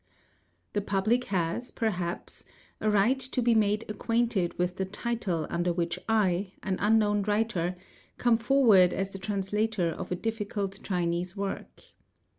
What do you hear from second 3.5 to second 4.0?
made